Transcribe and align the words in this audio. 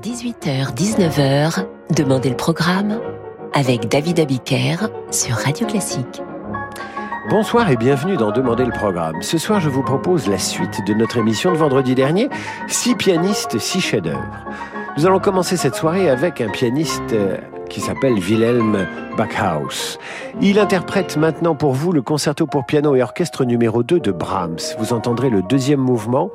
18h-19h, 0.00 1.66
Demandez 1.94 2.30
le 2.30 2.36
programme 2.36 3.00
avec 3.52 3.88
David 3.88 4.18
Abiker 4.18 4.88
sur 5.12 5.36
Radio 5.36 5.66
Classique. 5.66 6.20
Bonsoir 7.30 7.70
et 7.70 7.76
bienvenue 7.76 8.16
dans 8.16 8.32
Demandez 8.32 8.64
le 8.64 8.72
programme. 8.72 9.22
Ce 9.22 9.38
soir, 9.38 9.60
je 9.60 9.68
vous 9.68 9.82
propose 9.82 10.26
la 10.26 10.38
suite 10.38 10.84
de 10.86 10.94
notre 10.94 11.18
émission 11.18 11.52
de 11.52 11.56
vendredi 11.56 11.94
dernier, 11.94 12.28
Six 12.66 12.96
pianistes, 12.96 13.58
six 13.58 13.80
chefs-d'œuvre. 13.80 14.44
Nous 14.98 15.06
allons 15.06 15.20
commencer 15.20 15.56
cette 15.56 15.76
soirée 15.76 16.10
avec 16.10 16.40
un 16.40 16.48
pianiste 16.48 17.12
euh, 17.12 17.36
qui 17.74 17.80
s'appelle 17.80 18.14
Wilhelm 18.14 18.86
Backhaus. 19.16 19.98
Il 20.40 20.60
interprète 20.60 21.16
maintenant 21.16 21.56
pour 21.56 21.72
vous 21.72 21.90
le 21.90 22.02
concerto 22.02 22.46
pour 22.46 22.64
piano 22.64 22.94
et 22.94 23.02
orchestre 23.02 23.44
numéro 23.44 23.82
2 23.82 23.98
de 23.98 24.12
Brahms. 24.12 24.60
Vous 24.78 24.92
entendrez 24.92 25.28
le 25.28 25.42
deuxième 25.42 25.80
mouvement. 25.80 26.30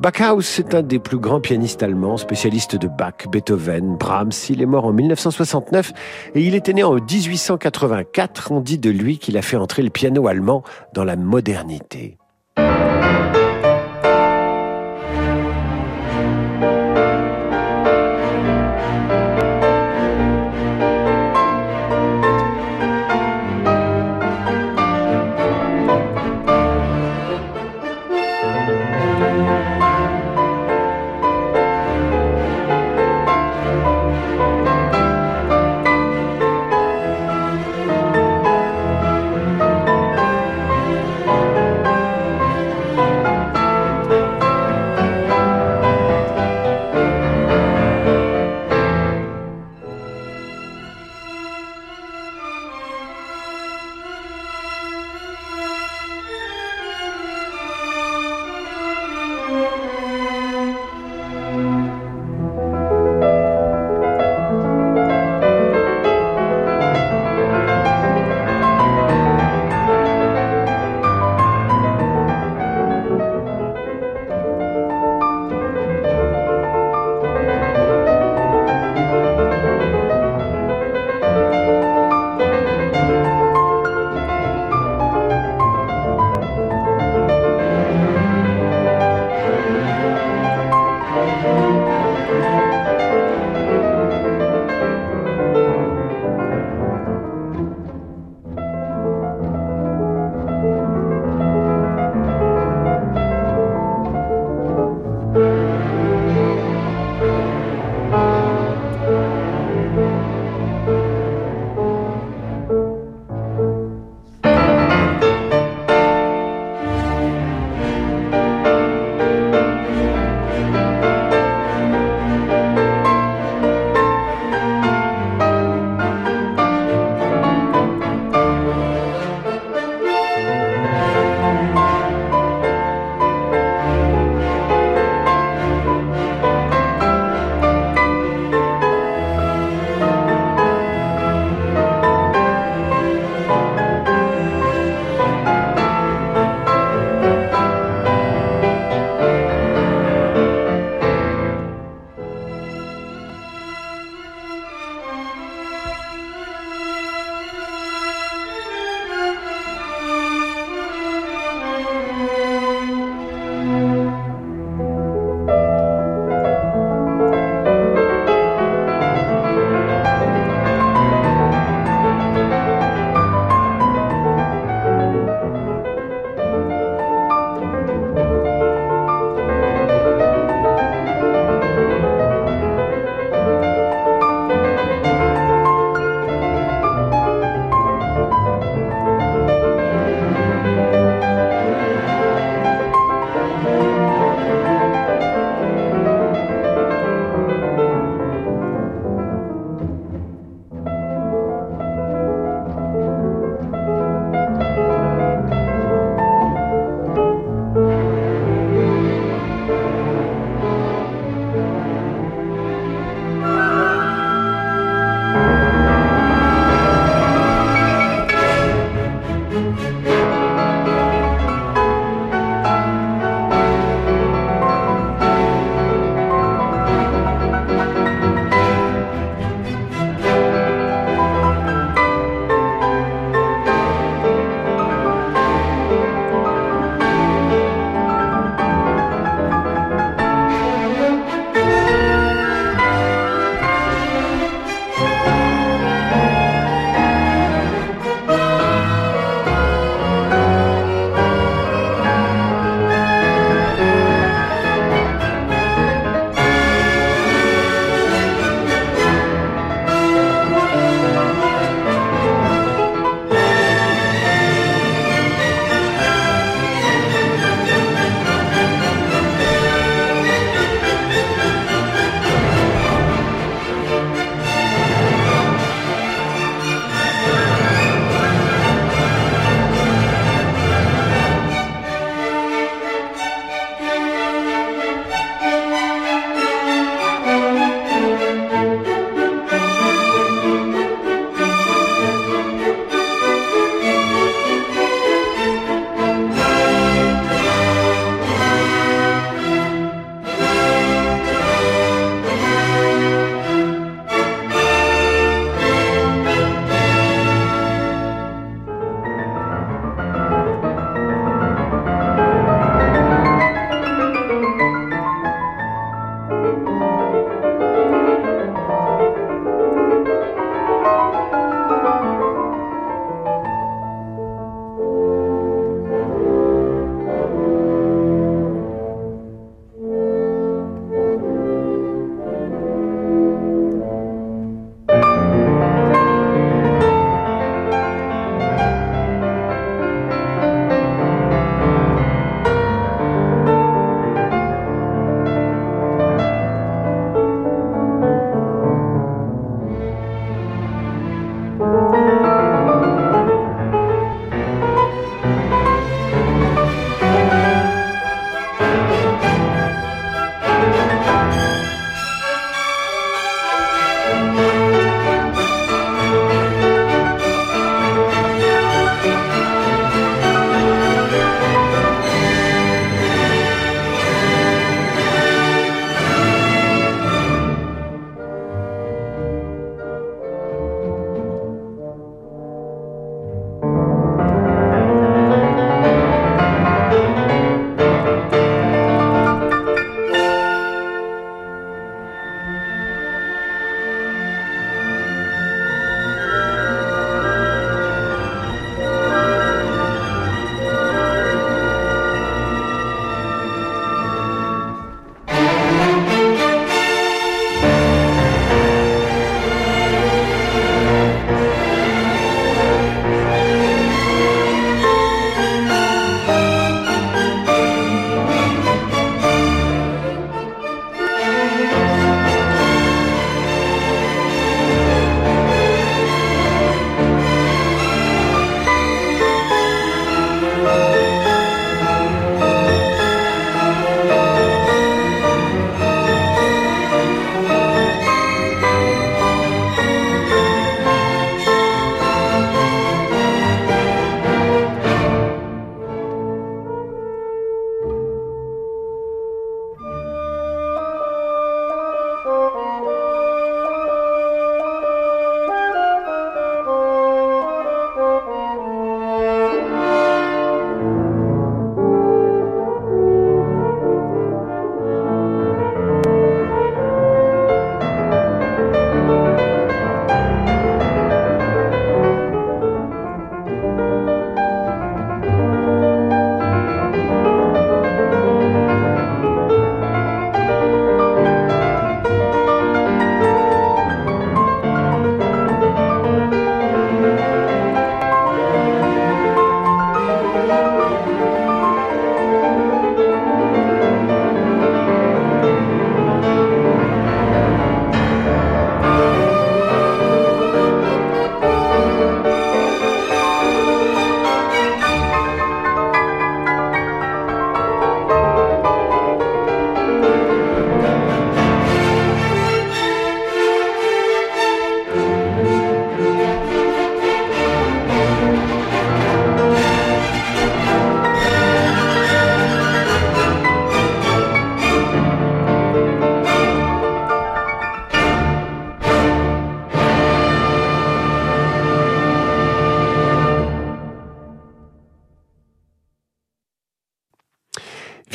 Backhaus 0.00 0.58
est 0.58 0.74
un 0.74 0.82
des 0.82 0.98
plus 0.98 1.16
grands 1.16 1.40
pianistes 1.40 1.82
allemands, 1.82 2.18
spécialiste 2.18 2.76
de 2.76 2.88
Bach, 2.88 3.26
Beethoven, 3.32 3.96
Brahms. 3.96 4.32
Il 4.50 4.60
est 4.60 4.66
mort 4.66 4.84
en 4.84 4.92
1969 4.92 5.94
et 6.34 6.42
il 6.42 6.54
était 6.54 6.74
né 6.74 6.84
en 6.84 6.96
1884. 6.96 8.52
On 8.52 8.60
dit 8.60 8.78
de 8.78 8.90
lui 8.90 9.16
qu'il 9.16 9.38
a 9.38 9.42
fait 9.42 9.56
entrer 9.56 9.82
le 9.82 9.90
piano 9.90 10.28
allemand 10.28 10.62
dans 10.92 11.04
la 11.04 11.16
modernité. 11.16 12.18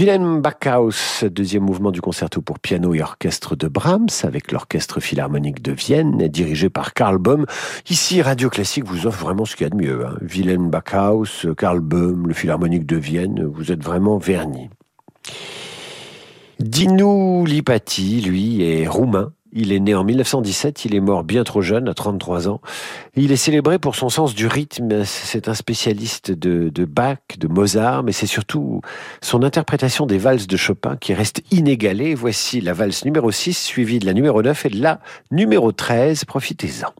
Wilhelm 0.01 0.41
Backhaus, 0.41 1.25
deuxième 1.29 1.61
mouvement 1.61 1.91
du 1.91 2.01
concerto 2.01 2.41
pour 2.41 2.57
piano 2.57 2.95
et 2.95 3.03
orchestre 3.03 3.55
de 3.55 3.67
Brahms, 3.67 4.09
avec 4.23 4.51
l'orchestre 4.51 4.99
philharmonique 4.99 5.61
de 5.61 5.73
Vienne, 5.73 6.27
dirigé 6.27 6.71
par 6.71 6.95
Karl 6.95 7.19
Böhm. 7.19 7.45
Ici, 7.87 8.19
Radio 8.23 8.49
Classique 8.49 8.85
vous 8.85 9.05
offre 9.05 9.25
vraiment 9.25 9.45
ce 9.45 9.55
qu'il 9.55 9.65
y 9.65 9.67
a 9.67 9.69
de 9.69 9.75
mieux. 9.75 10.03
Hein. 10.03 10.17
Wilhelm 10.23 10.71
Backhaus, 10.71 11.53
Karl 11.55 11.81
Böhm, 11.81 12.27
le 12.27 12.33
philharmonique 12.33 12.87
de 12.87 12.97
Vienne, 12.97 13.45
vous 13.45 13.71
êtes 13.71 13.83
vraiment 13.83 14.17
vernis. 14.17 14.71
Dinu 16.59 17.45
Lipati, 17.45 18.21
lui, 18.21 18.63
est 18.63 18.87
roumain. 18.87 19.33
Il 19.53 19.73
est 19.73 19.79
né 19.79 19.93
en 19.93 20.03
1917, 20.03 20.85
il 20.85 20.95
est 20.95 21.01
mort 21.01 21.23
bien 21.23 21.43
trop 21.43 21.61
jeune, 21.61 21.89
à 21.89 21.93
33 21.93 22.47
ans. 22.47 22.61
Il 23.15 23.31
est 23.31 23.37
célébré 23.37 23.79
pour 23.79 23.95
son 23.95 24.09
sens 24.09 24.33
du 24.33 24.47
rythme. 24.47 25.03
C'est 25.03 25.49
un 25.49 25.53
spécialiste 25.53 26.31
de, 26.31 26.85
Bach, 26.85 27.17
de 27.37 27.47
Mozart, 27.47 28.03
mais 28.03 28.13
c'est 28.13 28.27
surtout 28.27 28.81
son 29.21 29.43
interprétation 29.43 30.05
des 30.05 30.17
valses 30.17 30.47
de 30.47 30.57
Chopin 30.57 30.95
qui 30.95 31.13
reste 31.13 31.43
inégalée. 31.51 32.15
Voici 32.15 32.61
la 32.61 32.73
valse 32.73 33.03
numéro 33.03 33.29
6, 33.29 33.57
suivie 33.57 33.99
de 33.99 34.05
la 34.05 34.13
numéro 34.13 34.41
9 34.41 34.65
et 34.65 34.69
de 34.69 34.81
la 34.81 34.99
numéro 35.31 35.71
13. 35.71 36.23
Profitez-en. 36.25 36.93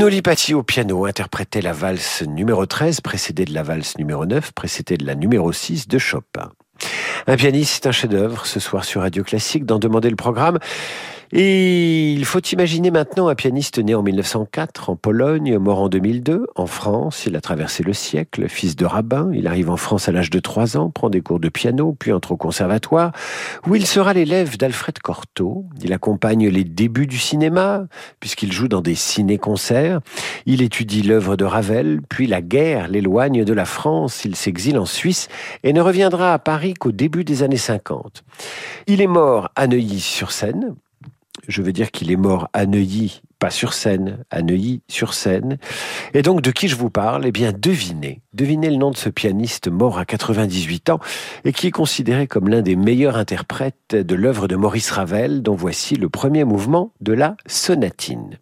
Lino 0.00 0.08
Lipati 0.08 0.54
au 0.54 0.62
piano 0.62 1.04
interprétait 1.04 1.60
la 1.60 1.74
valse 1.74 2.22
numéro 2.22 2.64
13, 2.64 3.02
précédée 3.02 3.44
de 3.44 3.52
la 3.52 3.62
valse 3.62 3.98
numéro 3.98 4.24
9, 4.24 4.52
précédée 4.52 4.96
de 4.96 5.04
la 5.04 5.14
numéro 5.14 5.52
6 5.52 5.88
de 5.88 5.98
Chopin. 5.98 6.52
Un 7.26 7.36
pianiste, 7.36 7.86
un 7.86 7.92
chef-d'œuvre, 7.92 8.46
ce 8.46 8.60
soir 8.60 8.86
sur 8.86 9.02
Radio 9.02 9.22
Classique, 9.22 9.66
d'en 9.66 9.78
demander 9.78 10.08
le 10.08 10.16
programme. 10.16 10.58
Et 11.32 12.12
il 12.12 12.24
faut 12.24 12.40
imaginer 12.40 12.90
maintenant 12.90 13.28
un 13.28 13.36
pianiste 13.36 13.78
né 13.78 13.94
en 13.94 14.02
1904 14.02 14.90
en 14.90 14.96
Pologne, 14.96 15.58
mort 15.58 15.80
en 15.80 15.88
2002 15.88 16.46
en 16.56 16.66
France. 16.66 17.24
Il 17.24 17.36
a 17.36 17.40
traversé 17.40 17.84
le 17.84 17.92
siècle, 17.92 18.48
fils 18.48 18.74
de 18.74 18.84
rabbin. 18.84 19.30
Il 19.32 19.46
arrive 19.46 19.70
en 19.70 19.76
France 19.76 20.08
à 20.08 20.12
l'âge 20.12 20.30
de 20.30 20.40
3 20.40 20.76
ans, 20.76 20.90
prend 20.90 21.08
des 21.08 21.20
cours 21.20 21.38
de 21.38 21.48
piano, 21.48 21.94
puis 21.96 22.12
entre 22.12 22.32
au 22.32 22.36
conservatoire, 22.36 23.12
où 23.64 23.76
il 23.76 23.86
sera 23.86 24.12
l'élève 24.12 24.56
d'Alfred 24.56 24.98
Cortot. 24.98 25.66
Il 25.84 25.92
accompagne 25.92 26.48
les 26.48 26.64
débuts 26.64 27.06
du 27.06 27.18
cinéma, 27.18 27.86
puisqu'il 28.18 28.50
joue 28.50 28.66
dans 28.66 28.82
des 28.82 28.96
ciné-concerts. 28.96 30.00
Il 30.46 30.62
étudie 30.62 31.02
l'œuvre 31.02 31.36
de 31.36 31.44
Ravel, 31.44 32.00
puis 32.08 32.26
la 32.26 32.42
guerre 32.42 32.88
l'éloigne 32.88 33.44
de 33.44 33.52
la 33.52 33.66
France. 33.66 34.24
Il 34.24 34.34
s'exile 34.34 34.78
en 34.78 34.86
Suisse 34.86 35.28
et 35.62 35.72
ne 35.72 35.80
reviendra 35.80 36.34
à 36.34 36.40
Paris 36.40 36.74
qu'au 36.74 36.90
début 36.90 37.22
des 37.22 37.44
années 37.44 37.56
50. 37.56 38.24
Il 38.88 39.00
est 39.00 39.06
mort 39.06 39.50
à 39.54 39.68
Neuilly-sur-Seine 39.68 40.74
je 41.50 41.62
veux 41.62 41.72
dire 41.72 41.90
qu'il 41.90 42.10
est 42.10 42.16
mort 42.16 42.48
à 42.52 42.66
Neuilly, 42.66 43.22
pas 43.38 43.50
sur 43.50 43.72
scène, 43.72 44.24
à 44.30 44.42
Neuilly 44.42 44.82
sur 44.88 45.14
scène. 45.14 45.58
Et 46.14 46.22
donc 46.22 46.42
de 46.42 46.50
qui 46.50 46.68
je 46.68 46.76
vous 46.76 46.90
parle? 46.90 47.26
Eh 47.26 47.32
bien 47.32 47.52
devinez, 47.52 48.22
devinez 48.32 48.70
le 48.70 48.76
nom 48.76 48.90
de 48.90 48.96
ce 48.96 49.08
pianiste 49.08 49.68
mort 49.68 49.98
à 49.98 50.04
98 50.04 50.90
ans 50.90 51.00
et 51.44 51.52
qui 51.52 51.66
est 51.66 51.72
considéré 51.72 52.26
comme 52.26 52.48
l'un 52.48 52.62
des 52.62 52.76
meilleurs 52.76 53.16
interprètes 53.16 53.94
de 53.94 54.14
l'œuvre 54.14 54.48
de 54.48 54.56
Maurice 54.56 54.90
Ravel, 54.90 55.42
dont 55.42 55.54
voici 55.54 55.96
le 55.96 56.08
premier 56.08 56.44
mouvement 56.44 56.92
de 57.00 57.12
la 57.12 57.36
sonatine. 57.46 58.38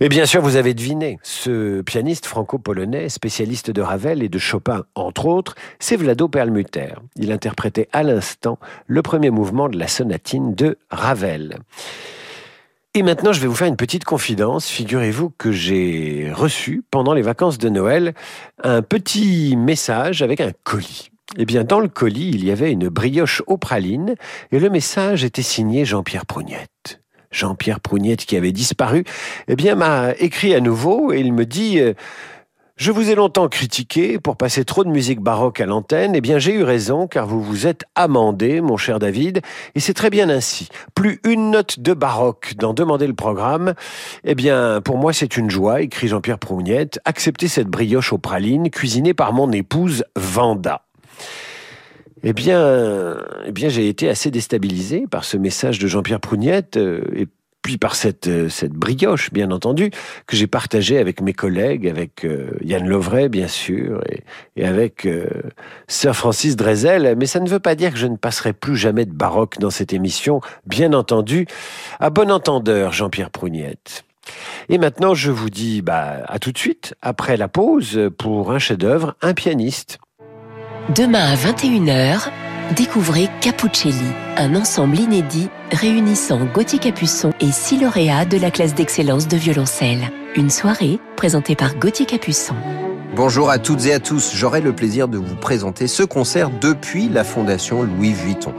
Mais 0.00 0.08
bien 0.08 0.24
sûr, 0.24 0.40
vous 0.40 0.56
avez 0.56 0.72
deviné, 0.72 1.18
ce 1.22 1.82
pianiste 1.82 2.24
franco-polonais, 2.24 3.10
spécialiste 3.10 3.70
de 3.70 3.82
Ravel 3.82 4.22
et 4.22 4.30
de 4.30 4.38
Chopin, 4.38 4.84
entre 4.94 5.26
autres, 5.26 5.56
c'est 5.78 5.96
Vlado 5.96 6.26
Perlmutter. 6.26 6.94
Il 7.16 7.30
interprétait 7.30 7.86
à 7.92 8.02
l'instant 8.02 8.58
le 8.86 9.02
premier 9.02 9.28
mouvement 9.28 9.68
de 9.68 9.78
la 9.78 9.88
sonatine 9.88 10.54
de 10.54 10.78
Ravel. 10.90 11.58
Et 12.94 13.02
maintenant, 13.02 13.34
je 13.34 13.42
vais 13.42 13.46
vous 13.46 13.54
faire 13.54 13.68
une 13.68 13.76
petite 13.76 14.04
confidence. 14.04 14.68
Figurez-vous 14.68 15.34
que 15.36 15.52
j'ai 15.52 16.32
reçu, 16.32 16.82
pendant 16.90 17.12
les 17.12 17.22
vacances 17.22 17.58
de 17.58 17.68
Noël, 17.68 18.14
un 18.64 18.80
petit 18.80 19.54
message 19.54 20.22
avec 20.22 20.40
un 20.40 20.52
colis. 20.64 21.10
Eh 21.36 21.44
bien, 21.44 21.62
dans 21.62 21.78
le 21.78 21.88
colis, 21.88 22.30
il 22.32 22.42
y 22.42 22.50
avait 22.50 22.72
une 22.72 22.88
brioche 22.88 23.42
aux 23.46 23.58
pralines, 23.58 24.14
et 24.50 24.60
le 24.60 24.70
message 24.70 25.24
était 25.24 25.42
signé 25.42 25.84
Jean-Pierre 25.84 26.24
Prougnette. 26.24 26.99
Jean-Pierre 27.30 27.80
Prougnette 27.80 28.24
qui 28.24 28.36
avait 28.36 28.52
disparu, 28.52 29.04
eh 29.48 29.56
bien, 29.56 29.74
m'a 29.74 30.12
écrit 30.18 30.54
à 30.54 30.60
nouveau 30.60 31.12
et 31.12 31.20
il 31.20 31.32
me 31.32 31.46
dit 31.46 31.80
euh, 31.80 31.94
je 32.80 32.92
vous 32.92 33.10
ai 33.10 33.14
longtemps 33.14 33.46
critiqué 33.46 34.18
pour 34.18 34.38
passer 34.38 34.64
trop 34.64 34.84
de 34.84 34.88
musique 34.88 35.20
baroque 35.20 35.60
à 35.60 35.66
l'antenne. 35.66 36.14
Eh 36.14 36.22
bien, 36.22 36.38
j'ai 36.38 36.54
eu 36.54 36.62
raison, 36.62 37.06
car 37.06 37.26
vous 37.26 37.42
vous 37.42 37.66
êtes 37.66 37.84
amendé, 37.94 38.62
mon 38.62 38.78
cher 38.78 38.98
David, 38.98 39.42
et 39.74 39.80
c'est 39.80 39.92
très 39.92 40.08
bien 40.08 40.30
ainsi. 40.30 40.70
Plus 40.94 41.20
une 41.24 41.50
note 41.50 41.78
de 41.78 41.92
baroque 41.92 42.54
dans 42.56 42.72
Demander 42.72 43.06
le 43.06 43.12
programme. 43.12 43.74
Eh 44.24 44.34
bien, 44.34 44.80
pour 44.80 44.96
moi, 44.96 45.12
c'est 45.12 45.36
une 45.36 45.50
joie, 45.50 45.82
écrit 45.82 46.08
Jean-Pierre 46.08 46.38
Prougnette, 46.38 47.00
accepter 47.04 47.48
cette 47.48 47.68
brioche 47.68 48.14
aux 48.14 48.18
pralines 48.18 48.70
cuisinée 48.70 49.12
par 49.12 49.34
mon 49.34 49.52
épouse 49.52 50.02
Vanda. 50.16 50.86
Eh 52.22 52.32
bien, 52.34 53.16
eh 53.46 53.52
bien 53.52 53.68
j'ai 53.70 53.88
été 53.88 54.08
assez 54.08 54.30
déstabilisé 54.30 55.06
par 55.10 55.24
ce 55.24 55.36
message 55.38 55.78
de 55.78 55.86
Jean-Pierre 55.86 56.20
Prougnette 56.20 56.76
euh, 56.76 57.02
et 57.16 57.26
puis 57.62 57.78
par 57.78 57.94
cette, 57.94 58.26
euh, 58.26 58.48
cette 58.48 58.72
brioche, 58.72 59.32
bien 59.32 59.50
entendu, 59.50 59.90
que 60.26 60.36
j'ai 60.36 60.46
partagée 60.46 60.98
avec 60.98 61.22
mes 61.22 61.32
collègues, 61.32 61.88
avec 61.88 62.24
euh, 62.24 62.52
Yann 62.62 62.86
Lovray, 62.86 63.28
bien 63.30 63.48
sûr, 63.48 64.02
et, 64.10 64.22
et 64.56 64.66
avec 64.66 65.08
Sir 65.88 66.14
Francis 66.14 66.56
Drezel. 66.56 67.16
Mais 67.18 67.26
ça 67.26 67.40
ne 67.40 67.48
veut 67.48 67.58
pas 67.58 67.74
dire 67.74 67.92
que 67.92 67.98
je 67.98 68.06
ne 68.06 68.16
passerai 68.16 68.52
plus 68.52 68.76
jamais 68.76 69.06
de 69.06 69.12
baroque 69.12 69.58
dans 69.58 69.70
cette 69.70 69.92
émission, 69.92 70.40
bien 70.66 70.92
entendu. 70.92 71.46
À 72.00 72.10
bon 72.10 72.30
entendeur, 72.30 72.92
Jean-Pierre 72.92 73.30
Prougnette. 73.30 74.04
Et 74.68 74.78
maintenant, 74.78 75.14
je 75.14 75.30
vous 75.30 75.50
dis 75.50 75.80
bah, 75.82 76.22
à 76.26 76.38
tout 76.38 76.52
de 76.52 76.58
suite, 76.58 76.94
après 77.02 77.36
la 77.36 77.48
pause, 77.48 78.10
pour 78.18 78.52
un 78.52 78.58
chef-d'œuvre, 78.58 79.16
un 79.22 79.34
pianiste. 79.34 79.98
Demain 80.96 81.24
à 81.24 81.36
21h, 81.36 82.30
découvrez 82.74 83.28
Capuccelli, 83.40 83.94
un 84.36 84.56
ensemble 84.56 84.98
inédit 84.98 85.48
réunissant 85.72 86.44
Gauthier 86.46 86.78
Capuçon 86.78 87.32
et 87.40 87.50
six 87.52 87.80
lauréats 87.80 88.24
de 88.24 88.36
la 88.38 88.50
classe 88.50 88.74
d'excellence 88.74 89.28
de 89.28 89.36
violoncelle. 89.36 90.10
Une 90.36 90.50
soirée 90.50 90.98
présentée 91.16 91.56
par 91.56 91.74
Gauthier 91.76 92.06
Capuçon. 92.06 92.54
Bonjour 93.16 93.50
à 93.50 93.58
toutes 93.58 93.86
et 93.86 93.92
à 93.92 93.98
tous, 93.98 94.32
j'aurai 94.34 94.60
le 94.60 94.72
plaisir 94.72 95.08
de 95.08 95.18
vous 95.18 95.34
présenter 95.34 95.88
ce 95.88 96.04
concert 96.04 96.48
depuis 96.60 97.08
la 97.08 97.24
Fondation 97.24 97.82
Louis 97.82 98.12
Vuitton. 98.12 98.54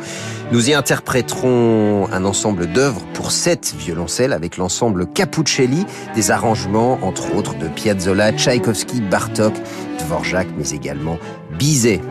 Nous 0.52 0.70
y 0.70 0.74
interpréterons 0.74 2.10
un 2.12 2.26
ensemble 2.26 2.68
d'œuvres 2.68 3.02
pour 3.14 3.32
sept 3.32 3.74
violoncelles 3.78 4.34
avec 4.34 4.58
l'ensemble 4.58 5.08
Capuccelli, 5.08 5.86
des 6.16 6.32
arrangements 6.32 7.00
entre 7.02 7.34
autres 7.34 7.58
de 7.58 7.70
Piazzolla, 7.70 8.34
Tchaïkovski, 8.34 9.00
Bartok, 9.00 9.54
Dvorak, 10.00 10.48
mais 10.58 10.70
également 10.72 11.18
Bizet. 11.58 12.02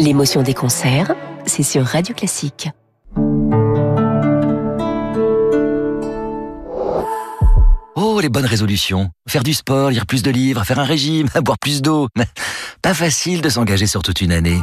L'émotion 0.00 0.42
des 0.42 0.54
concerts, 0.54 1.14
c'est 1.46 1.62
sur 1.62 1.84
Radio 1.84 2.14
Classique. 2.14 2.68
Les 8.20 8.30
bonnes 8.30 8.46
résolutions. 8.46 9.10
Faire 9.28 9.42
du 9.42 9.52
sport, 9.52 9.90
lire 9.90 10.06
plus 10.06 10.22
de 10.22 10.30
livres, 10.30 10.64
faire 10.64 10.78
un 10.78 10.84
régime, 10.84 11.28
boire 11.42 11.58
plus 11.58 11.82
d'eau. 11.82 12.08
Pas 12.82 12.94
facile 12.94 13.42
de 13.42 13.48
s'engager 13.48 13.86
sur 13.86 14.02
toute 14.02 14.20
une 14.22 14.32
année. 14.32 14.60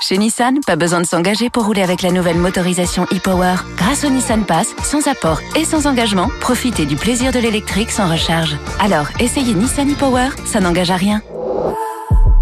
Chez 0.00 0.18
Nissan, 0.18 0.60
pas 0.64 0.76
besoin 0.76 1.00
de 1.00 1.06
s'engager 1.06 1.50
pour 1.50 1.64
rouler 1.64 1.82
avec 1.82 2.02
la 2.02 2.12
nouvelle 2.12 2.36
motorisation 2.36 3.04
e-Power. 3.04 3.54
Grâce 3.76 4.04
au 4.04 4.10
Nissan 4.10 4.44
Pass, 4.44 4.68
sans 4.84 5.08
apport 5.08 5.40
et 5.56 5.64
sans 5.64 5.86
engagement, 5.86 6.28
profitez 6.40 6.86
du 6.86 6.94
plaisir 6.94 7.32
de 7.32 7.38
l'électrique 7.38 7.90
sans 7.90 8.08
recharge. 8.08 8.56
Alors, 8.78 9.08
essayez 9.18 9.54
Nissan 9.54 9.90
e-Power, 9.90 10.28
ça 10.44 10.60
n'engage 10.60 10.90
à 10.90 10.96
rien. 10.96 11.20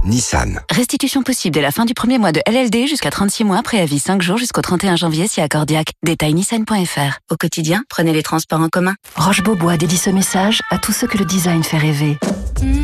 Nissan. 0.07 0.61
Restitution 0.71 1.23
possible 1.23 1.55
dès 1.55 1.61
la 1.61 1.71
fin 1.73 1.85
du 1.85 1.93
premier 1.93 2.19
mois 2.19 2.33
de 2.33 2.41
LLD 2.47 2.87
jusqu'à 2.87 3.11
36 3.11 3.45
mois, 3.45 3.63
préavis 3.63 3.99
5 3.99 4.23
jours 4.23 4.39
jusqu'au 4.39 4.63
31 4.63 4.97
janvier 4.97 5.27
si 5.27 5.41
accordiaque. 5.41 5.93
Détail 6.05 6.35
nissan.fr. 6.35 7.19
Au 7.31 7.37
quotidien, 7.37 7.83
prenez 7.89 8.13
les 8.13 8.23
transports 8.23 8.61
en 8.61 8.69
commun. 8.69 8.95
Roche-Beaubois 9.17 9.77
dédie 9.77 9.97
ce 9.97 10.11
message 10.11 10.63
à 10.71 10.79
tous 10.79 10.93
ceux 10.93 11.07
que 11.07 11.19
le 11.19 11.25
design 11.25 11.63
fait 11.65 11.79
rêver. 11.79 12.19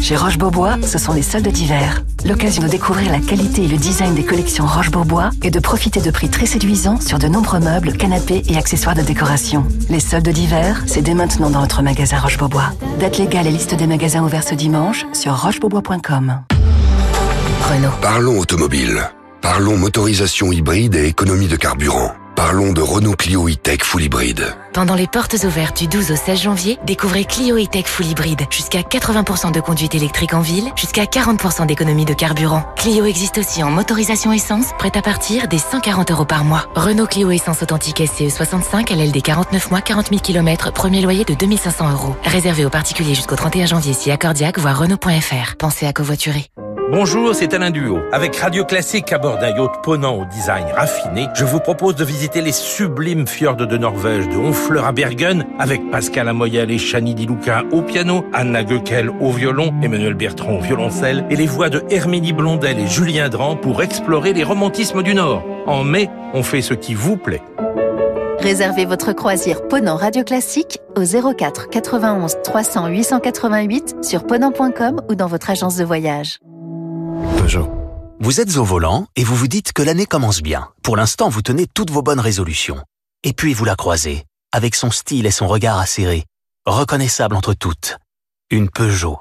Chez 0.00 0.16
Roche-Beaubois, 0.16 0.76
ce 0.82 0.98
sont 0.98 1.12
les 1.12 1.22
soldes 1.22 1.48
d'hiver. 1.48 2.02
L'occasion 2.24 2.62
de 2.62 2.68
découvrir 2.68 3.10
la 3.10 3.20
qualité 3.20 3.64
et 3.64 3.68
le 3.68 3.76
design 3.76 4.14
des 4.14 4.24
collections 4.24 4.66
Roche-Beaubois 4.66 5.30
et 5.42 5.50
de 5.50 5.60
profiter 5.60 6.00
de 6.00 6.10
prix 6.10 6.28
très 6.28 6.46
séduisants 6.46 7.00
sur 7.00 7.18
de 7.18 7.28
nombreux 7.28 7.60
meubles, 7.60 7.96
canapés 7.96 8.42
et 8.48 8.56
accessoires 8.56 8.96
de 8.96 9.02
décoration. 9.02 9.66
Les 9.88 10.00
soldes 10.00 10.28
d'hiver, 10.28 10.82
c'est 10.86 11.02
dès 11.02 11.14
maintenant 11.14 11.50
dans 11.50 11.60
votre 11.60 11.82
magasin 11.82 12.18
Roche-Beaubois. 12.18 12.72
Date 12.98 13.18
légale 13.18 13.46
et 13.46 13.52
liste 13.52 13.74
des 13.74 13.86
magasins 13.86 14.22
ouverts 14.22 14.46
ce 14.46 14.54
dimanche 14.54 15.06
sur 15.12 15.40
rochebeaubois.com. 15.40 16.42
Renault. 17.62 17.92
Parlons 18.00 18.38
automobile. 18.38 19.10
Parlons 19.40 19.76
motorisation 19.76 20.50
hybride 20.50 20.96
et 20.96 21.06
économie 21.06 21.46
de 21.46 21.56
carburant. 21.56 22.12
Parlons 22.34 22.72
de 22.72 22.80
Renault 22.80 23.14
Clio 23.14 23.48
E-Tech 23.48 23.84
Full 23.84 24.02
Hybride. 24.02 24.56
Pendant 24.72 24.96
les 24.96 25.06
portes 25.06 25.36
ouvertes 25.44 25.78
du 25.78 25.86
12 25.86 26.10
au 26.10 26.16
16 26.16 26.40
janvier, 26.40 26.78
découvrez 26.84 27.24
Clio 27.24 27.56
E-Tech 27.56 27.84
Full 27.86 28.06
Hybride. 28.06 28.42
Jusqu'à 28.50 28.80
80% 28.80 29.52
de 29.52 29.60
conduite 29.60 29.94
électrique 29.94 30.34
en 30.34 30.40
ville, 30.40 30.72
jusqu'à 30.74 31.04
40% 31.04 31.66
d'économie 31.66 32.04
de 32.04 32.14
carburant. 32.14 32.64
Clio 32.76 33.04
existe 33.04 33.38
aussi 33.38 33.62
en 33.62 33.70
motorisation 33.70 34.32
essence, 34.32 34.72
prête 34.78 34.96
à 34.96 35.02
partir 35.02 35.46
des 35.46 35.58
140 35.58 36.10
euros 36.10 36.24
par 36.24 36.44
mois. 36.44 36.66
Renault 36.74 37.06
Clio 37.06 37.30
Essence 37.30 37.62
Authentique 37.62 38.02
SCE 38.04 38.34
65, 38.34 38.90
LLD 38.90 39.22
49 39.22 39.70
mois, 39.70 39.82
40 39.82 40.08
000 40.08 40.20
km, 40.20 40.72
premier 40.72 41.00
loyer 41.00 41.24
de 41.24 41.34
2500 41.34 41.92
euros. 41.92 42.16
Réservé 42.24 42.64
aux 42.64 42.70
particuliers 42.70 43.14
jusqu'au 43.14 43.36
31 43.36 43.66
janvier 43.66 43.92
si 43.92 44.10
accordiaque, 44.10 44.58
voire 44.58 44.80
Renault.fr. 44.80 45.56
Pensez 45.58 45.86
à 45.86 45.92
covoiturer. 45.92 46.50
Bonjour, 46.94 47.34
c'est 47.34 47.54
Alain 47.54 47.70
Duo. 47.70 48.00
Avec 48.12 48.36
Radio 48.36 48.66
Classique 48.66 49.14
à 49.14 49.18
bord 49.18 49.38
d'un 49.38 49.56
yacht 49.56 49.82
ponant 49.82 50.14
au 50.14 50.26
design 50.26 50.66
raffiné, 50.76 51.26
je 51.34 51.46
vous 51.46 51.58
propose 51.58 51.96
de 51.96 52.04
visiter 52.04 52.42
les 52.42 52.52
sublimes 52.52 53.26
fjords 53.26 53.56
de 53.56 53.78
Norvège, 53.78 54.28
de 54.28 54.36
Honfleur 54.36 54.84
à 54.84 54.92
Bergen, 54.92 55.46
avec 55.58 55.90
Pascal 55.90 56.28
Amoyel 56.28 56.70
et 56.70 56.76
Chani 56.76 57.14
Di 57.14 57.24
Luca 57.24 57.62
au 57.72 57.80
piano, 57.80 58.26
Anna 58.34 58.62
Goeckel 58.62 59.08
au 59.08 59.30
violon, 59.30 59.72
Emmanuel 59.82 60.12
Bertrand 60.12 60.58
au 60.58 60.60
violoncelle, 60.60 61.24
et 61.30 61.36
les 61.36 61.46
voix 61.46 61.70
de 61.70 61.82
Herménie 61.88 62.34
Blondel 62.34 62.78
et 62.78 62.86
Julien 62.86 63.30
Dran 63.30 63.56
pour 63.56 63.82
explorer 63.82 64.34
les 64.34 64.44
romantismes 64.44 65.02
du 65.02 65.14
Nord. 65.14 65.42
En 65.66 65.84
mai, 65.84 66.10
on 66.34 66.42
fait 66.42 66.60
ce 66.60 66.74
qui 66.74 66.92
vous 66.92 67.16
plaît. 67.16 67.40
Réservez 68.40 68.84
votre 68.84 69.14
croisière 69.14 69.66
Ponant 69.66 69.96
Radio 69.96 70.24
Classique 70.24 70.78
au 70.94 71.04
04 71.04 71.70
91 71.70 72.36
300 72.44 72.88
888 72.88 74.04
sur 74.04 74.26
ponant.com 74.26 75.00
ou 75.08 75.14
dans 75.14 75.26
votre 75.26 75.48
agence 75.48 75.78
de 75.78 75.84
voyage. 75.84 76.38
Peugeot. 77.38 77.70
Vous 78.20 78.40
êtes 78.40 78.56
au 78.56 78.64
volant 78.64 79.06
et 79.16 79.24
vous 79.24 79.36
vous 79.36 79.48
dites 79.48 79.72
que 79.72 79.82
l'année 79.82 80.06
commence 80.06 80.42
bien. 80.42 80.68
Pour 80.82 80.96
l'instant, 80.96 81.28
vous 81.28 81.42
tenez 81.42 81.66
toutes 81.66 81.90
vos 81.90 82.02
bonnes 82.02 82.20
résolutions. 82.20 82.82
Et 83.24 83.32
puis 83.32 83.54
vous 83.54 83.64
la 83.64 83.76
croisez, 83.76 84.24
avec 84.52 84.74
son 84.74 84.90
style 84.90 85.26
et 85.26 85.30
son 85.30 85.46
regard 85.46 85.78
acéré, 85.78 86.24
reconnaissable 86.66 87.36
entre 87.36 87.54
toutes. 87.54 87.98
Une 88.50 88.68
Peugeot. 88.68 89.18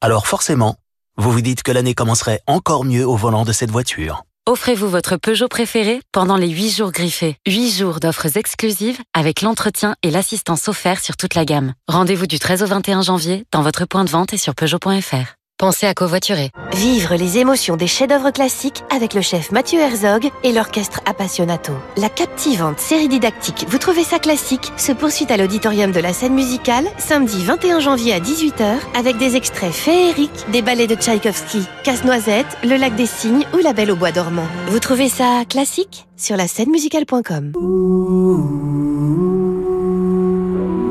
Alors 0.00 0.26
forcément, 0.26 0.76
vous 1.16 1.32
vous 1.32 1.40
dites 1.40 1.62
que 1.62 1.72
l'année 1.72 1.94
commencerait 1.94 2.40
encore 2.46 2.84
mieux 2.84 3.06
au 3.06 3.16
volant 3.16 3.44
de 3.44 3.52
cette 3.52 3.70
voiture. 3.70 4.22
Offrez-vous 4.46 4.88
votre 4.88 5.16
Peugeot 5.16 5.48
préféré 5.48 6.00
pendant 6.12 6.36
les 6.36 6.48
8 6.48 6.70
jours 6.70 6.92
griffés. 6.92 7.36
8 7.46 7.70
jours 7.72 8.00
d'offres 8.00 8.36
exclusives 8.36 8.98
avec 9.14 9.42
l'entretien 9.42 9.96
et 10.02 10.10
l'assistance 10.10 10.68
offert 10.68 11.00
sur 11.00 11.16
toute 11.16 11.34
la 11.34 11.44
gamme. 11.44 11.74
Rendez-vous 11.88 12.26
du 12.26 12.38
13 12.38 12.62
au 12.62 12.66
21 12.66 13.02
janvier 13.02 13.44
dans 13.52 13.62
votre 13.62 13.84
point 13.84 14.04
de 14.04 14.10
vente 14.10 14.32
et 14.32 14.38
sur 14.38 14.54
Peugeot.fr. 14.54 15.39
Pensez 15.60 15.84
à 15.84 15.92
covoiturer. 15.92 16.48
Vivre 16.74 17.16
les 17.16 17.36
émotions 17.36 17.76
des 17.76 17.86
chefs-d'œuvre 17.86 18.30
classiques 18.30 18.82
avec 18.90 19.12
le 19.12 19.20
chef 19.20 19.52
Mathieu 19.52 19.78
Herzog 19.78 20.30
et 20.42 20.52
l'orchestre 20.52 21.02
Appassionato. 21.04 21.74
La 21.98 22.08
captivante 22.08 22.78
série 22.80 23.08
didactique 23.08 23.66
Vous 23.68 23.76
trouvez 23.76 24.02
ça 24.02 24.18
classique 24.18 24.72
se 24.78 24.90
poursuit 24.90 25.26
à 25.28 25.36
l'auditorium 25.36 25.92
de 25.92 26.00
la 26.00 26.14
scène 26.14 26.32
musicale 26.32 26.86
samedi 26.96 27.44
21 27.44 27.80
janvier 27.80 28.14
à 28.14 28.20
18h 28.20 28.78
avec 28.96 29.18
des 29.18 29.36
extraits 29.36 29.70
féeriques 29.70 30.46
des 30.50 30.62
ballets 30.62 30.86
de 30.86 30.94
Tchaïkovski, 30.94 31.66
Casse-Noisette, 31.84 32.56
Le 32.64 32.78
Lac 32.78 32.96
des 32.96 33.04
Cygnes 33.04 33.44
ou 33.52 33.58
La 33.58 33.74
Belle 33.74 33.90
au 33.90 33.96
Bois 33.96 34.12
dormant. 34.12 34.48
Vous 34.68 34.78
trouvez 34.78 35.10
ça 35.10 35.42
classique 35.46 36.06
sur 36.16 36.38
la 36.38 36.48
scène 36.48 36.70
musicale.com. 36.70 37.52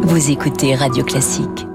Vous 0.04 0.30
écoutez 0.30 0.76
Radio 0.76 1.04
Classique. 1.04 1.69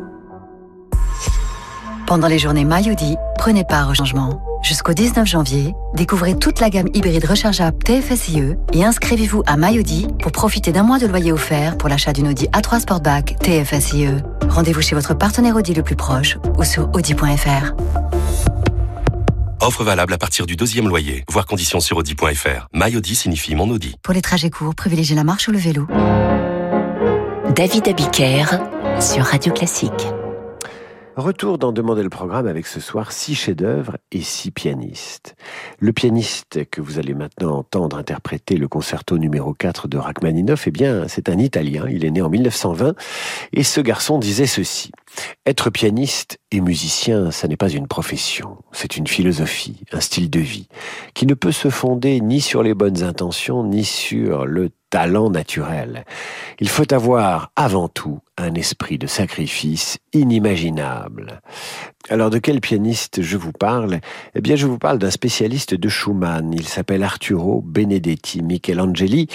Pendant 2.06 2.28
les 2.28 2.38
journées 2.38 2.66
Mayudi, 2.66 3.16
prenez 3.38 3.64
part 3.64 3.88
au 3.88 3.94
changement. 3.94 4.42
Jusqu'au 4.62 4.92
19 4.92 5.26
janvier, 5.26 5.74
découvrez 5.94 6.38
toute 6.38 6.60
la 6.60 6.68
gamme 6.68 6.88
hybride 6.92 7.24
rechargeable 7.24 7.78
TFSIe 7.78 8.56
et 8.74 8.84
inscrivez-vous 8.84 9.42
à 9.46 9.56
MyAudi 9.56 10.08
pour 10.22 10.30
profiter 10.30 10.70
d'un 10.70 10.82
mois 10.82 10.98
de 10.98 11.06
loyer 11.06 11.32
offert 11.32 11.78
pour 11.78 11.88
l'achat 11.88 12.12
d'une 12.12 12.28
Audi 12.28 12.46
A3 12.48 12.80
Sportback 12.80 13.36
TFSIe. 13.38 14.08
Rendez-vous 14.50 14.82
chez 14.82 14.94
votre 14.94 15.14
partenaire 15.14 15.56
Audi 15.56 15.72
le 15.72 15.82
plus 15.82 15.96
proche 15.96 16.36
ou 16.58 16.64
sur 16.64 16.90
audi.fr. 16.92 17.72
Offre 19.60 19.82
valable 19.82 20.12
à 20.12 20.18
partir 20.18 20.44
du 20.44 20.56
deuxième 20.56 20.88
loyer. 20.88 21.24
Voir 21.30 21.46
conditions 21.46 21.80
sur 21.80 21.96
Audi.fr. 21.96 22.68
MyAudi 22.74 23.14
signifie 23.14 23.54
mon 23.54 23.70
Audi. 23.70 23.96
Pour 24.02 24.12
les 24.12 24.20
trajets 24.20 24.50
courts, 24.50 24.74
privilégiez 24.74 25.16
la 25.16 25.24
marche 25.24 25.48
ou 25.48 25.52
le 25.52 25.58
vélo. 25.58 25.86
David 27.54 27.88
Abiker 27.88 28.44
sur 29.00 29.24
Radio 29.24 29.54
Classique. 29.54 30.06
Retour 31.16 31.58
dans 31.58 31.70
Demander 31.70 32.02
le 32.02 32.10
programme 32.10 32.48
avec 32.48 32.66
ce 32.66 32.80
soir 32.80 33.12
six 33.12 33.36
chefs-d'œuvre 33.36 33.98
et 34.10 34.20
six 34.20 34.50
pianistes. 34.50 35.36
Le 35.78 35.92
pianiste 35.92 36.68
que 36.68 36.80
vous 36.80 36.98
allez 36.98 37.14
maintenant 37.14 37.58
entendre 37.58 37.98
interpréter 37.98 38.56
le 38.56 38.66
concerto 38.66 39.16
numéro 39.16 39.54
4 39.54 39.86
de 39.86 39.96
Rachmaninoff, 39.96 40.66
eh 40.66 40.72
bien, 40.72 41.06
c'est 41.06 41.28
un 41.28 41.38
Italien. 41.38 41.86
Il 41.88 42.04
est 42.04 42.10
né 42.10 42.20
en 42.20 42.30
1920 42.30 42.96
et 43.52 43.62
ce 43.62 43.80
garçon 43.80 44.18
disait 44.18 44.48
ceci. 44.48 44.90
Être 45.46 45.70
pianiste 45.70 46.38
et 46.50 46.60
musicien, 46.60 47.30
ça 47.30 47.46
n'est 47.46 47.56
pas 47.56 47.70
une 47.70 47.86
profession, 47.86 48.58
c'est 48.72 48.96
une 48.96 49.06
philosophie, 49.06 49.84
un 49.92 50.00
style 50.00 50.30
de 50.30 50.40
vie, 50.40 50.66
qui 51.14 51.26
ne 51.26 51.34
peut 51.34 51.52
se 51.52 51.70
fonder 51.70 52.20
ni 52.20 52.40
sur 52.40 52.64
les 52.64 52.74
bonnes 52.74 53.04
intentions, 53.04 53.62
ni 53.62 53.84
sur 53.84 54.46
le 54.46 54.70
talent 54.94 55.28
naturel. 55.28 56.04
Il 56.60 56.68
faut 56.68 56.92
avoir 56.94 57.50
avant 57.56 57.88
tout 57.88 58.20
un 58.38 58.54
esprit 58.54 58.96
de 58.96 59.08
sacrifice 59.08 59.98
inimaginable. 60.12 61.40
Alors 62.10 62.28
de 62.28 62.38
quel 62.38 62.60
pianiste 62.60 63.22
je 63.22 63.38
vous 63.38 63.52
parle? 63.52 64.00
Eh 64.34 64.42
bien 64.42 64.56
je 64.56 64.66
vous 64.66 64.76
parle 64.76 64.98
d'un 64.98 65.10
spécialiste 65.10 65.74
de 65.74 65.88
Schumann. 65.88 66.52
Il 66.52 66.68
s'appelle 66.68 67.02
Arturo 67.02 67.62
Benedetti 67.62 68.42
Michelangeli. 68.42 69.28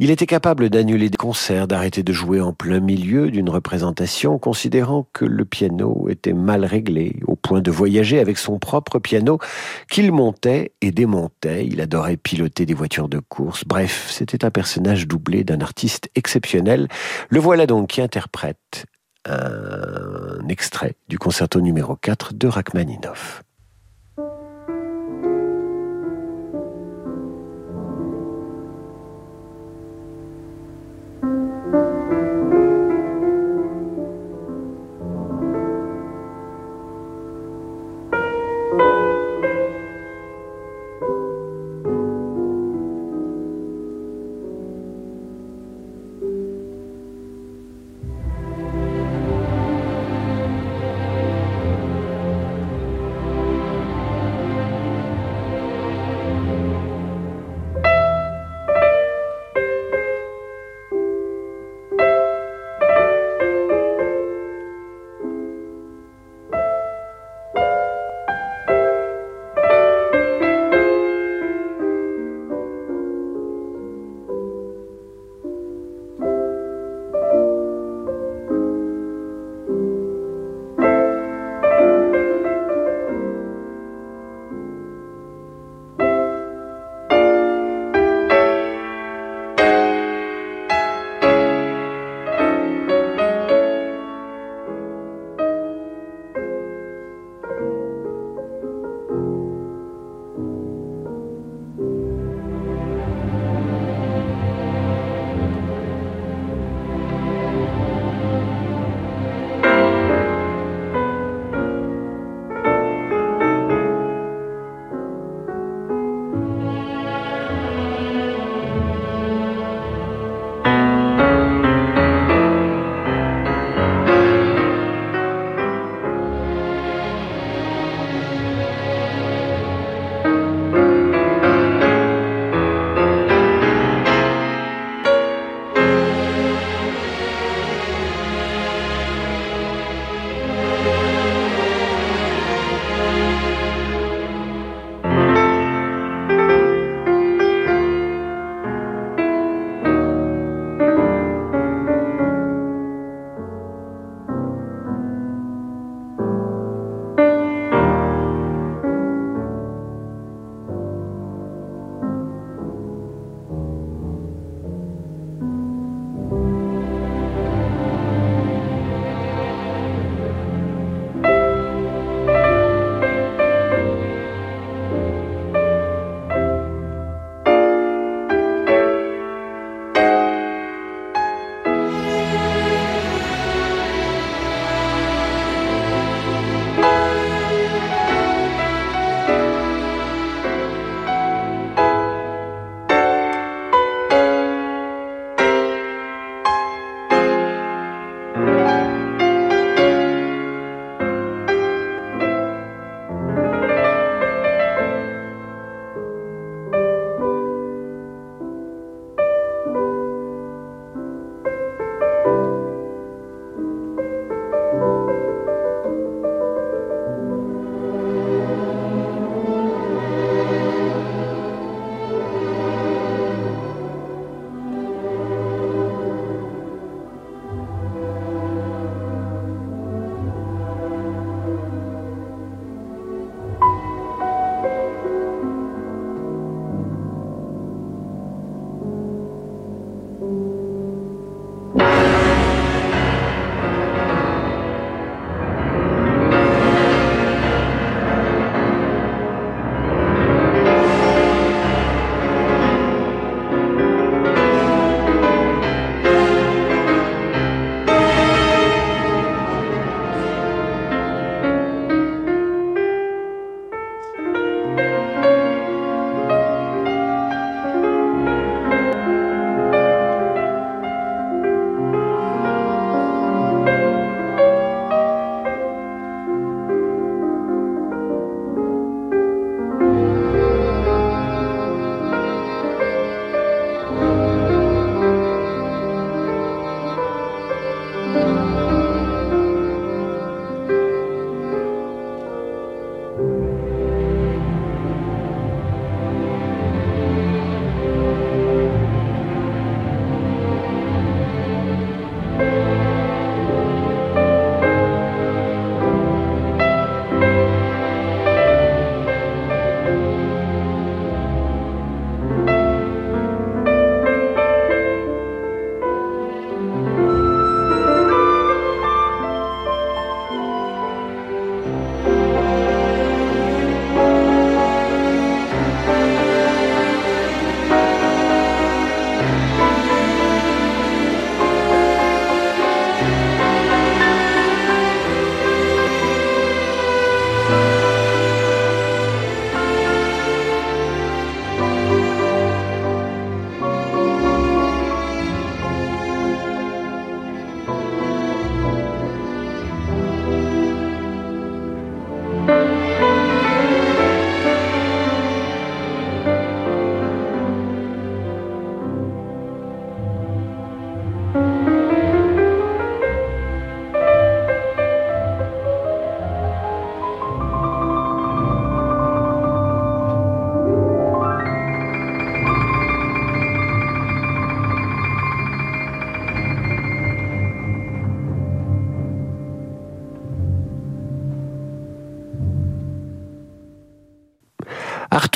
Il 0.00 0.10
était 0.10 0.26
capable 0.26 0.68
d'annuler 0.68 1.08
des 1.08 1.16
concerts, 1.16 1.68
d'arrêter 1.68 2.02
de 2.02 2.12
jouer 2.12 2.40
en 2.40 2.52
plein 2.52 2.80
milieu 2.80 3.30
d'une 3.30 3.48
représentation, 3.48 4.40
considérant 4.40 5.06
que 5.12 5.24
le 5.24 5.44
piano 5.44 6.08
était 6.10 6.32
mal 6.32 6.64
réglé, 6.64 7.20
au 7.28 7.36
point 7.36 7.60
de 7.60 7.70
voyager 7.70 8.18
avec 8.18 8.38
son 8.38 8.58
propre 8.58 8.98
piano 8.98 9.38
qu'il 9.88 10.10
montait 10.10 10.72
et 10.80 10.90
démontait. 10.90 11.64
Il 11.64 11.80
adorait 11.80 12.16
piloter 12.16 12.66
des 12.66 12.74
voitures 12.74 13.08
de 13.08 13.20
course. 13.20 13.62
Bref, 13.64 14.08
c'était 14.10 14.44
un 14.44 14.50
personnage 14.50 15.06
doublé 15.06 15.44
d'un 15.44 15.60
artiste 15.60 16.10
exceptionnel. 16.16 16.88
Le 17.28 17.38
voilà 17.38 17.66
donc 17.66 17.90
qui 17.90 18.00
interprète 18.00 18.86
un 19.26 20.48
extrait 20.48 20.96
du 21.08 21.18
concerto 21.18 21.60
numéro 21.60 21.96
4 21.96 22.34
de 22.34 22.48
Rachmaninoff. 22.48 23.42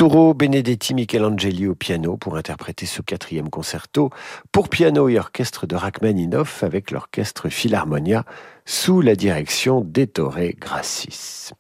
Arturo 0.01 0.33
Benedetti 0.33 0.95
Michelangeli 0.95 1.67
au 1.67 1.75
piano 1.75 2.17
pour 2.17 2.39
interpréter 2.39 2.87
ce 2.87 3.03
quatrième 3.03 3.51
concerto 3.51 4.09
pour 4.51 4.71
piano 4.71 5.11
et 5.11 5.19
orchestre 5.19 5.67
de 5.67 5.77
Rachmaninoff 5.77 6.63
avec 6.63 6.91
l'orchestre 6.91 7.51
Philharmonia 7.51 8.25
sous 8.65 9.03
la 9.03 9.15
direction 9.15 9.83
d'Ettore 9.83 10.39
Grassis. 10.59 11.51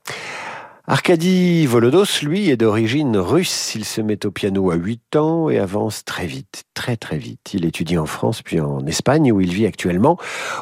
Arkady 0.87 1.67
Volodos, 1.67 2.23
lui, 2.23 2.49
est 2.49 2.57
d'origine 2.57 3.19
russe. 3.19 3.75
Il 3.75 3.85
se 3.85 4.01
met 4.01 4.25
au 4.25 4.31
piano 4.31 4.71
à 4.71 4.77
8 4.77 5.17
ans 5.17 5.51
et 5.51 5.59
avance 5.59 6.07
très 6.07 6.25
vite, 6.25 6.65
très 6.73 6.97
très 6.97 7.19
vite. 7.19 7.53
Il 7.53 7.67
étudie 7.67 7.99
en 7.99 8.07
France 8.07 8.41
puis 8.41 8.59
en 8.59 8.87
Espagne 8.87 9.33
où 9.33 9.43
il 9.43 9.53
vit 9.53 9.67
actuellement. 9.67 10.17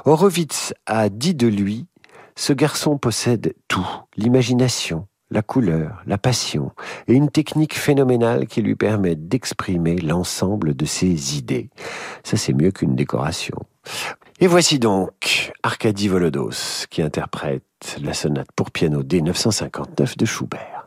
Horowitz 0.05 0.75
a 0.87 1.09
dit 1.09 1.37
de 1.37 1.47
lui, 1.47 1.87
ce 2.35 2.53
garçon 2.53 2.99
possède 2.99 3.55
tout, 3.69 3.87
l'imagination, 4.17 5.07
la 5.31 5.43
couleur, 5.43 6.03
la 6.07 6.19
passion 6.19 6.73
et 7.07 7.15
une 7.15 7.31
technique 7.31 7.75
phénoménale 7.75 8.47
qui 8.47 8.63
lui 8.63 8.77
permet 8.77 9.15
d'exprimer 9.15 9.97
l'ensemble 9.97 10.75
de 10.75 10.85
ses 10.85 11.37
idées. 11.37 11.71
Ça 12.25 12.37
c'est 12.37 12.53
mieux 12.53 12.71
qu'une 12.71 12.95
décoration. 12.95 13.57
Et 14.41 14.47
voici 14.47 14.79
donc 14.79 15.53
Arkady 15.63 16.09
Volodos 16.09 16.87
qui 16.91 17.03
interprète 17.03 17.63
la 18.03 18.15
sonate 18.15 18.49
pour 18.55 18.71
piano 18.71 19.03
D959 19.03 20.17
de 20.17 20.25
Schubert. 20.25 20.78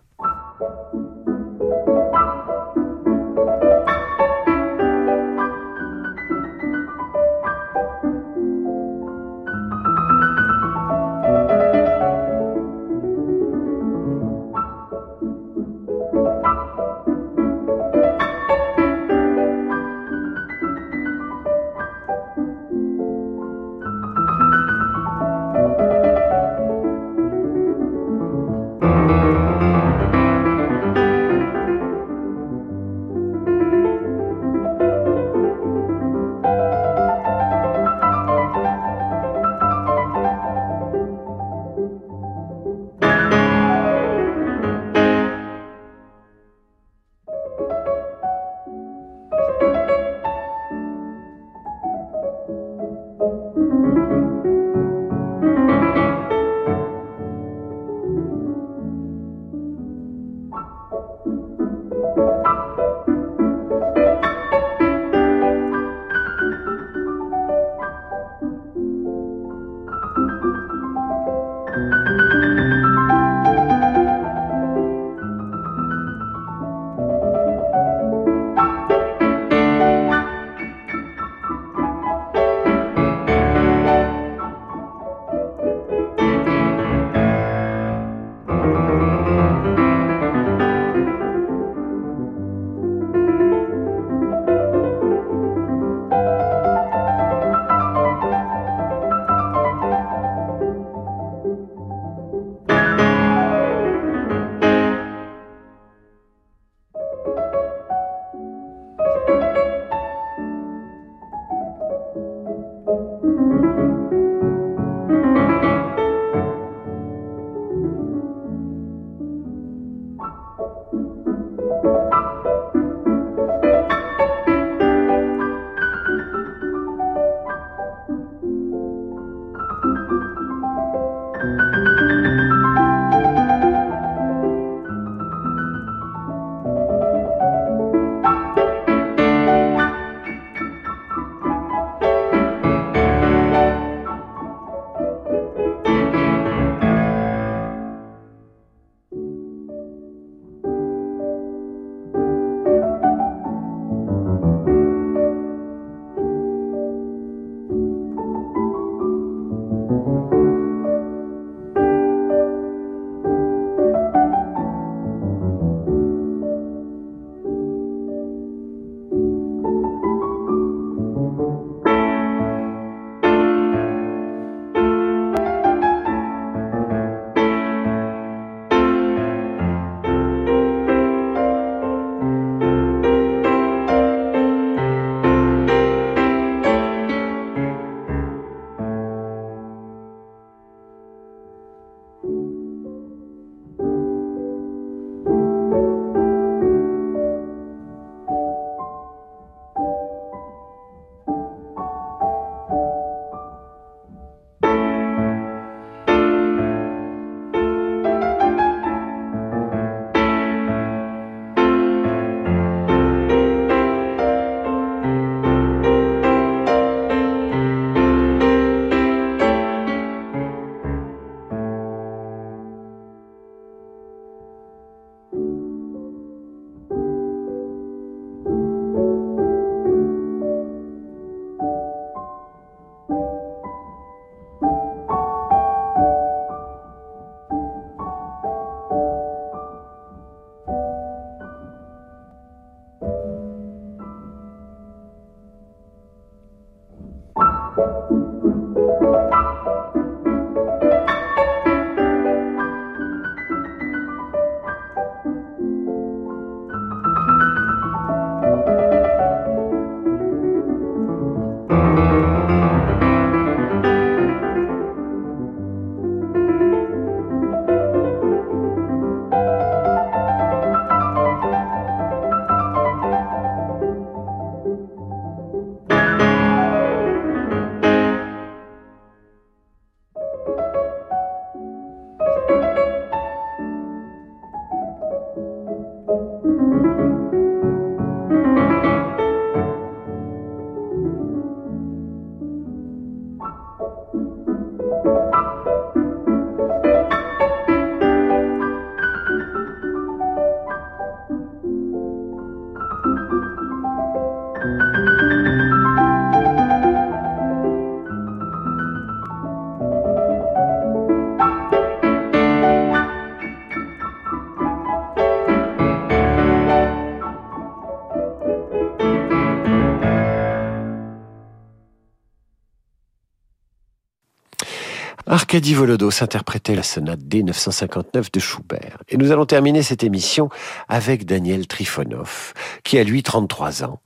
Arkady 325.51 325.73
Volodos 325.73 326.23
interprétait 326.23 326.75
la 326.75 326.81
sonate 326.81 327.19
D959 327.19 328.31
de 328.31 328.39
Schubert. 328.39 328.99
Et 329.09 329.17
nous 329.17 329.33
allons 329.33 329.45
terminer 329.45 329.83
cette 329.83 330.01
émission 330.01 330.47
avec 330.87 331.25
Daniel 331.25 331.67
Trifonov, 331.67 332.53
qui 332.85 332.97
a 332.97 333.03
lui 333.03 333.21
33 333.21 333.83
ans. 333.83 333.99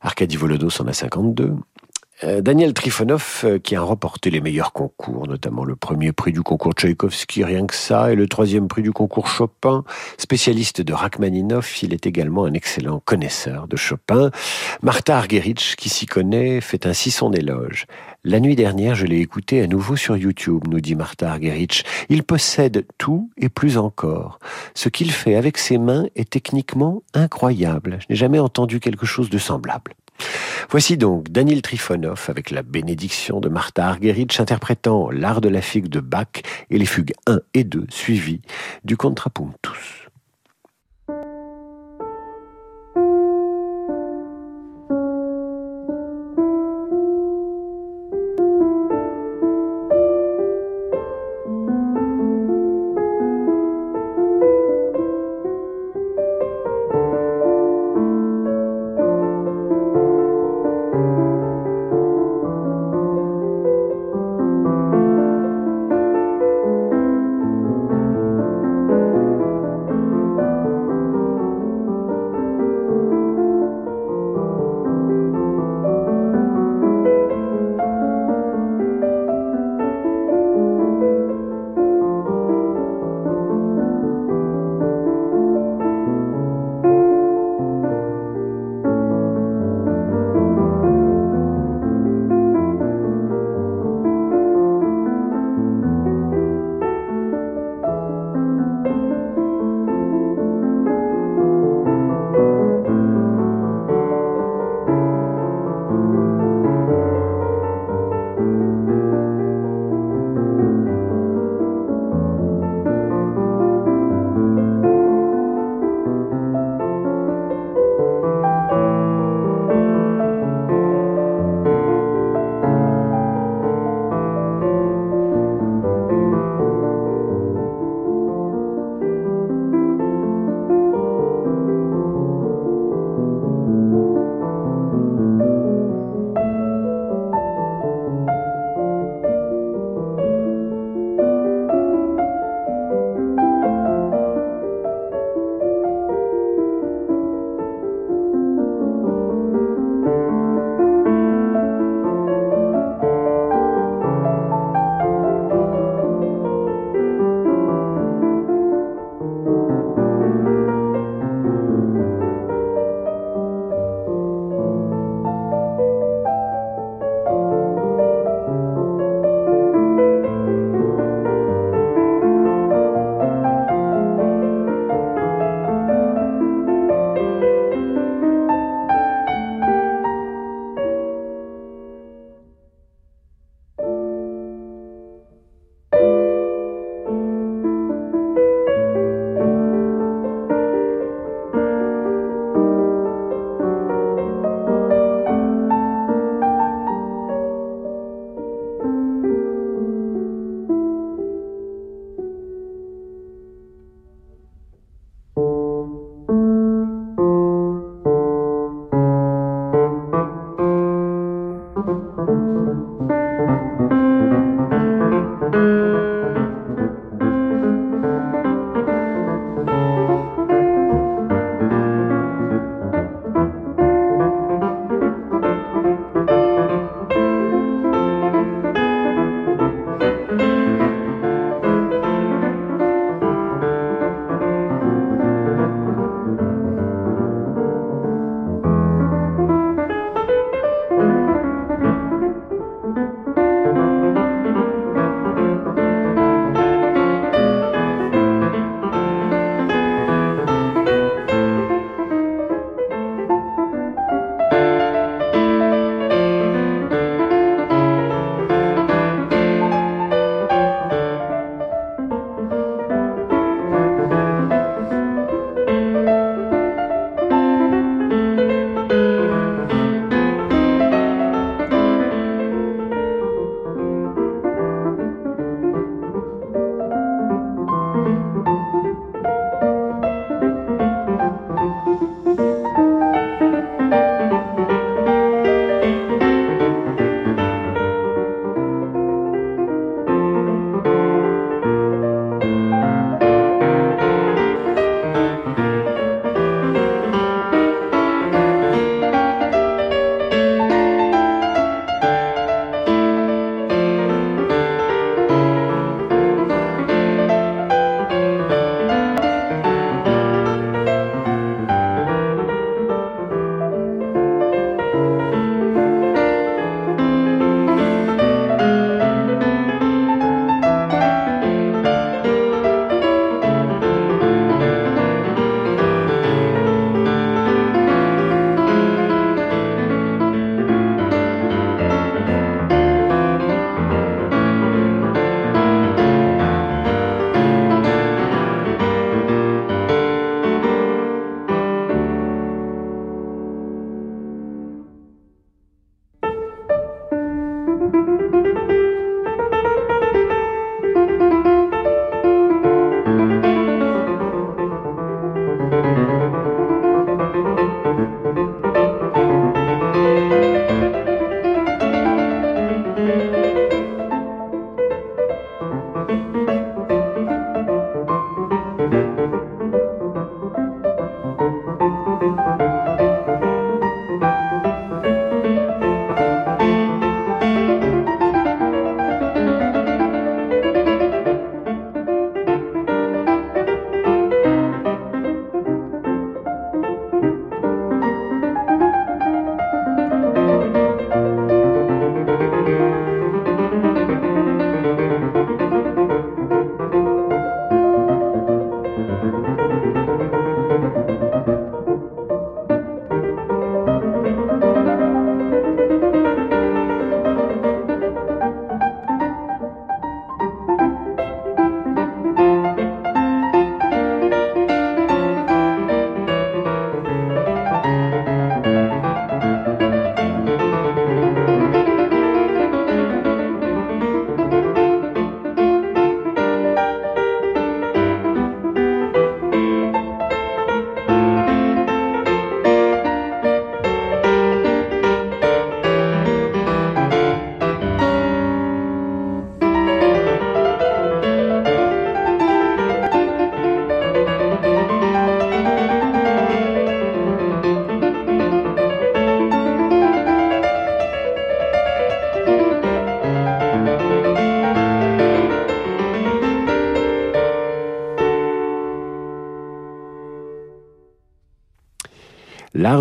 Arkady 0.00 0.36
Volodos 0.36 0.80
en 0.80 0.86
a 0.86 0.92
52. 0.92 1.56
Euh, 2.22 2.40
Daniel 2.40 2.72
Trifonov, 2.72 3.40
euh, 3.42 3.58
qui 3.58 3.74
a 3.74 3.80
remporté 3.80 4.30
les 4.30 4.40
meilleurs 4.40 4.72
concours, 4.72 5.26
notamment 5.26 5.64
le 5.64 5.74
premier 5.74 6.12
prix 6.12 6.30
du 6.30 6.42
concours 6.42 6.74
Tchaïkovski, 6.74 7.42
rien 7.42 7.66
que 7.66 7.74
ça, 7.74 8.12
et 8.12 8.14
le 8.14 8.28
troisième 8.28 8.68
prix 8.68 8.82
du 8.82 8.92
concours 8.92 9.26
Chopin. 9.26 9.82
Spécialiste 10.18 10.80
de 10.80 10.92
Rachmaninoff, 10.92 11.82
il 11.82 11.92
est 11.92 12.06
également 12.06 12.44
un 12.44 12.54
excellent 12.54 13.02
connaisseur 13.04 13.66
de 13.66 13.74
Chopin. 13.74 14.30
Martha 14.82 15.18
Argerich, 15.18 15.74
qui 15.76 15.88
s'y 15.88 16.06
connaît, 16.06 16.60
fait 16.60 16.86
ainsi 16.86 17.10
son 17.10 17.32
éloge. 17.32 17.86
La 18.26 18.40
nuit 18.40 18.56
dernière, 18.56 18.94
je 18.94 19.04
l'ai 19.04 19.20
écouté 19.20 19.60
à 19.60 19.66
nouveau 19.66 19.96
sur 19.96 20.16
YouTube, 20.16 20.64
nous 20.66 20.80
dit 20.80 20.94
Martha 20.94 21.30
Argerich. 21.30 21.84
Il 22.08 22.22
possède 22.22 22.86
tout 22.96 23.28
et 23.36 23.50
plus 23.50 23.76
encore. 23.76 24.38
Ce 24.74 24.88
qu'il 24.88 25.12
fait 25.12 25.34
avec 25.34 25.58
ses 25.58 25.76
mains 25.76 26.06
est 26.16 26.30
techniquement 26.30 27.02
incroyable. 27.12 27.98
Je 28.00 28.06
n'ai 28.08 28.16
jamais 28.16 28.38
entendu 28.38 28.80
quelque 28.80 29.04
chose 29.04 29.28
de 29.28 29.36
semblable. 29.36 29.92
Voici 30.70 30.96
donc 30.96 31.28
Daniel 31.28 31.60
Trifonov 31.60 32.24
avec 32.28 32.50
la 32.50 32.62
bénédiction 32.62 33.40
de 33.40 33.50
Martha 33.50 33.88
Argerich 33.88 34.40
interprétant 34.40 35.10
l'art 35.10 35.42
de 35.42 35.50
la 35.50 35.60
figue 35.60 35.88
de 35.88 36.00
Bach 36.00 36.40
et 36.70 36.78
les 36.78 36.86
fugues 36.86 37.12
1 37.26 37.40
et 37.52 37.64
2 37.64 37.84
suivies 37.90 38.40
du 38.84 38.96
contrapuntus. 38.96 40.03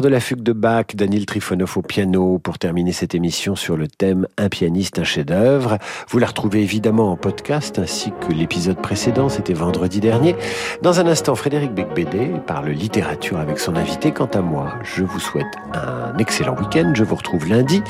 De 0.01 0.07
la 0.09 0.19
fugue 0.19 0.41
de 0.41 0.53
Bach, 0.53 0.87
Daniel 0.95 1.27
Trifonov 1.27 1.77
au 1.77 1.83
piano, 1.83 2.39
pour 2.39 2.57
terminer 2.57 2.91
cette 2.91 3.13
émission 3.13 3.55
sur 3.55 3.77
le 3.77 3.87
thème 3.87 4.27
Un 4.39 4.49
pianiste, 4.49 4.97
un 4.97 5.03
chef-d'œuvre. 5.03 5.77
Vous 6.09 6.17
la 6.17 6.25
retrouvez 6.25 6.61
évidemment 6.61 7.11
en 7.11 7.15
podcast, 7.15 7.77
ainsi 7.77 8.11
que 8.19 8.33
l'épisode 8.33 8.81
précédent, 8.81 9.29
c'était 9.29 9.53
vendredi 9.53 9.99
dernier. 9.99 10.35
Dans 10.81 10.99
un 10.99 11.05
instant, 11.05 11.35
Frédéric 11.35 11.75
Becbédé 11.75 12.31
parle 12.47 12.69
littérature 12.69 13.37
avec 13.37 13.59
son 13.59 13.75
invité. 13.75 14.11
Quant 14.11 14.25
à 14.33 14.41
moi, 14.41 14.73
je 14.83 15.03
vous 15.03 15.19
souhaite 15.19 15.45
un 15.73 16.17
excellent 16.17 16.57
week-end. 16.57 16.93
Je 16.95 17.03
vous 17.03 17.15
retrouve 17.15 17.47
lundi. 17.47 17.83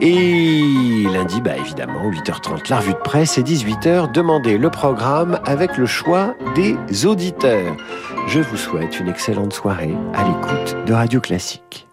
Et 0.00 1.04
lundi, 1.12 1.40
bah 1.40 1.56
évidemment, 1.56 2.08
8h30, 2.08 2.70
la 2.70 2.78
revue 2.78 2.92
de 2.92 2.98
presse 2.98 3.36
et 3.36 3.42
18h, 3.42 4.12
demandez 4.12 4.56
le 4.56 4.70
programme 4.70 5.40
avec 5.44 5.76
le 5.76 5.86
choix 5.86 6.36
des 6.54 6.76
auditeurs. 7.04 7.76
Je 8.28 8.40
vous 8.40 8.56
souhaite 8.56 9.00
une 9.00 9.08
excellente 9.08 9.52
soirée 9.52 9.94
à 10.14 10.22
l'écoute 10.22 10.76
de 10.86 10.92
Radio 10.92 11.20
Classique. 11.28 11.87